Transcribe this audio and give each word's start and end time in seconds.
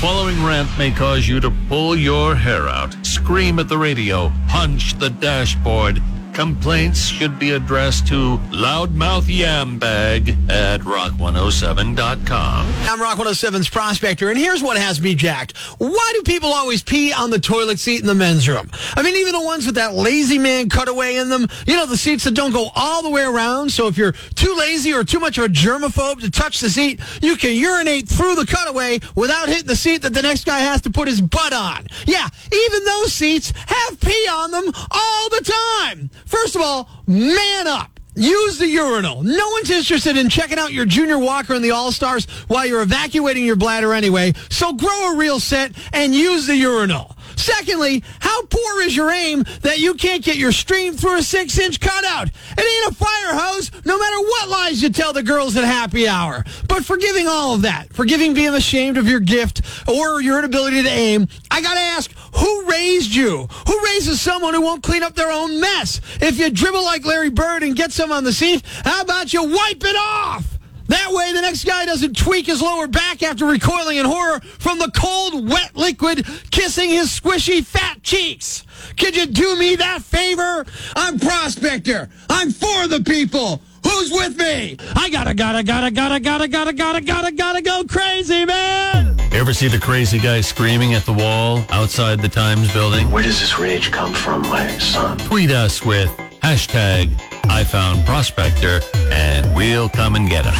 following 0.00 0.42
rant 0.42 0.66
may 0.78 0.90
cause 0.90 1.28
you 1.28 1.40
to 1.40 1.50
pull 1.68 1.94
your 1.94 2.34
hair 2.34 2.66
out, 2.66 2.96
scream 3.04 3.58
at 3.58 3.68
the 3.68 3.76
radio, 3.76 4.32
punch 4.48 4.94
the 4.94 5.10
dashboard. 5.10 6.02
Complaints 6.32 7.06
should 7.06 7.38
be 7.38 7.50
addressed 7.52 8.06
to 8.06 8.38
loudmouth 8.50 9.24
yambag 9.24 10.50
at 10.50 10.80
rock107.com. 10.80 12.66
I'm 12.82 13.00
Rock 13.00 13.18
107's 13.18 13.68
prospector, 13.68 14.30
and 14.30 14.38
here's 14.38 14.62
what 14.62 14.76
has 14.76 15.00
me 15.00 15.14
jacked. 15.14 15.56
Why 15.78 16.12
do 16.14 16.22
people 16.22 16.50
always 16.50 16.82
pee 16.82 17.12
on 17.12 17.30
the 17.30 17.40
toilet 17.40 17.78
seat 17.78 18.00
in 18.00 18.06
the 18.06 18.14
men's 18.14 18.48
room? 18.48 18.70
I 18.96 19.02
mean, 19.02 19.16
even 19.16 19.32
the 19.32 19.44
ones 19.44 19.66
with 19.66 19.74
that 19.74 19.94
lazy 19.94 20.38
man 20.38 20.68
cutaway 20.68 21.16
in 21.16 21.28
them, 21.30 21.48
you 21.66 21.74
know, 21.74 21.86
the 21.86 21.96
seats 21.96 22.24
that 22.24 22.34
don't 22.34 22.52
go 22.52 22.70
all 22.76 23.02
the 23.02 23.10
way 23.10 23.22
around. 23.22 23.72
So 23.72 23.88
if 23.88 23.98
you're 23.98 24.12
too 24.12 24.54
lazy 24.56 24.92
or 24.92 25.02
too 25.04 25.18
much 25.18 25.36
of 25.36 25.44
a 25.44 25.48
germaphobe 25.48 26.20
to 26.20 26.30
touch 26.30 26.60
the 26.60 26.70
seat, 26.70 27.00
you 27.20 27.36
can 27.36 27.56
urinate 27.56 28.08
through 28.08 28.36
the 28.36 28.46
cutaway 28.46 29.00
without 29.16 29.48
hitting 29.48 29.66
the 29.66 29.76
seat 29.76 30.02
that 30.02 30.14
the 30.14 30.22
next 30.22 30.44
guy 30.44 30.60
has 30.60 30.80
to 30.82 30.90
put 30.90 31.08
his 31.08 31.20
butt 31.20 31.52
on. 31.52 31.86
Yeah, 32.06 32.28
even 32.52 32.84
those 32.84 33.12
seats 33.12 33.52
pee 34.00 34.28
on 34.30 34.50
them 34.50 34.72
all 34.90 35.28
the 35.30 35.52
time. 35.82 36.10
First 36.26 36.56
of 36.56 36.62
all, 36.62 36.88
man 37.06 37.66
up. 37.66 38.00
Use 38.16 38.58
the 38.58 38.66
urinal. 38.66 39.22
No 39.22 39.48
one's 39.50 39.70
interested 39.70 40.16
in 40.16 40.28
checking 40.28 40.58
out 40.58 40.72
your 40.72 40.84
junior 40.84 41.18
walker 41.18 41.54
in 41.54 41.62
the 41.62 41.70
All 41.70 41.92
Stars 41.92 42.26
while 42.48 42.66
you're 42.66 42.82
evacuating 42.82 43.44
your 43.44 43.56
bladder 43.56 43.94
anyway. 43.94 44.32
So 44.50 44.72
grow 44.72 45.12
a 45.12 45.16
real 45.16 45.38
set 45.38 45.72
and 45.92 46.14
use 46.14 46.46
the 46.46 46.56
urinal. 46.56 47.16
Secondly, 47.36 48.04
how 48.18 48.42
poor 48.46 48.82
is 48.82 48.94
your 48.94 49.10
aim 49.10 49.44
that 49.62 49.78
you 49.78 49.94
can't 49.94 50.22
get 50.22 50.36
your 50.36 50.52
stream 50.52 50.94
through 50.94 51.18
a 51.18 51.22
six 51.22 51.58
inch 51.58 51.80
cutout? 51.80 52.28
It 52.28 52.60
ain't 52.60 52.92
a 52.92 52.94
fire 52.94 53.34
hose, 53.34 53.70
no 53.86 53.98
matter 53.98 54.20
what 54.20 54.48
lies 54.50 54.82
you 54.82 54.90
tell 54.90 55.14
the 55.14 55.22
girls 55.22 55.56
at 55.56 55.64
happy 55.64 56.06
hour. 56.06 56.44
But 56.68 56.84
forgiving 56.84 57.26
all 57.28 57.54
of 57.54 57.62
that, 57.62 57.92
forgiving 57.94 58.34
being 58.34 58.54
ashamed 58.54 58.98
of 58.98 59.08
your 59.08 59.20
gift 59.20 59.62
or 59.88 60.20
your 60.20 60.38
inability 60.38 60.82
to 60.82 60.88
aim, 60.90 61.28
I 61.50 61.62
gotta 61.62 61.80
ask, 61.80 62.12
who 62.36 62.66
raised 62.68 63.14
you? 63.14 63.48
Who 63.66 63.79
raises 63.92 64.20
someone 64.20 64.54
who 64.54 64.62
won't 64.62 64.82
clean 64.82 65.02
up 65.02 65.14
their 65.14 65.30
own 65.30 65.60
mess? 65.60 66.00
If 66.20 66.38
you 66.38 66.50
dribble 66.50 66.84
like 66.84 67.04
Larry 67.04 67.30
Bird 67.30 67.62
and 67.62 67.74
get 67.76 67.92
some 67.92 68.12
on 68.12 68.24
the 68.24 68.32
seat, 68.32 68.62
how 68.84 69.02
about 69.02 69.32
you 69.32 69.42
wipe 69.44 69.82
it 69.84 69.96
off? 69.96 70.58
That 70.88 71.12
way, 71.12 71.32
the 71.32 71.40
next 71.40 71.64
guy 71.64 71.86
doesn't 71.86 72.16
tweak 72.16 72.46
his 72.46 72.60
lower 72.60 72.88
back 72.88 73.22
after 73.22 73.46
recoiling 73.46 73.98
in 73.98 74.06
horror 74.06 74.40
from 74.40 74.78
the 74.78 74.90
cold, 74.96 75.48
wet 75.48 75.76
liquid 75.76 76.26
kissing 76.50 76.90
his 76.90 77.08
squishy, 77.08 77.64
fat 77.64 78.02
cheeks. 78.02 78.64
Could 78.98 79.16
you 79.16 79.26
do 79.26 79.56
me 79.56 79.76
that 79.76 80.02
favor? 80.02 80.66
I'm 80.96 81.18
Prospector. 81.20 82.08
I'm 82.28 82.50
for 82.50 82.88
the 82.88 83.02
people. 83.06 83.62
Who's 83.84 84.10
with 84.10 84.36
me? 84.36 84.76
I 84.96 85.10
gotta, 85.10 85.34
gotta, 85.34 85.62
gotta, 85.62 85.90
gotta, 85.90 86.18
gotta, 86.18 86.48
gotta, 86.48 86.72
gotta, 86.72 87.00
gotta, 87.00 87.32
gotta 87.32 87.62
go 87.62 87.84
crazy, 87.84 88.44
man. 88.44 89.09
Ever 89.40 89.54
see 89.54 89.68
the 89.68 89.78
crazy 89.78 90.18
guy 90.18 90.42
screaming 90.42 90.92
at 90.92 91.06
the 91.06 91.14
wall 91.14 91.64
outside 91.70 92.20
the 92.20 92.28
Times 92.28 92.70
building? 92.74 93.10
Where 93.10 93.22
does 93.22 93.40
this 93.40 93.58
rage 93.58 93.90
come 93.90 94.12
from, 94.12 94.42
my 94.42 94.68
son? 94.76 95.16
Tweet 95.16 95.50
us 95.50 95.82
with 95.82 96.10
hashtag 96.42 97.08
I 97.44 97.64
found 97.64 98.04
Prospector 98.04 98.82
and 99.10 99.54
we'll 99.54 99.88
come 99.88 100.14
and 100.14 100.28
get 100.28 100.44
him. 100.44 100.52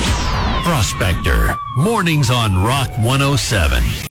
Prospector, 0.65 1.55
mornings 1.77 2.31
on 2.31 2.65
Rock 2.65 2.89
107. 2.97 3.83